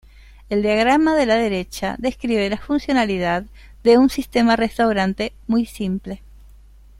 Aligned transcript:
El 0.49 0.63
diagrama 0.63 1.13
de 1.15 1.27
la 1.27 1.35
derecha 1.35 1.95
describe 1.99 2.49
la 2.49 2.57
funcionalidad 2.57 3.43
de 3.83 3.99
un 3.99 4.09
"Sistema 4.09 4.55
Restaurante" 4.55 5.31
muy 5.45 5.67
simple. 5.67 6.23